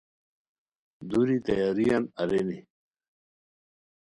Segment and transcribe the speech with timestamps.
[1.09, 2.59] دوری تیاریان ارینی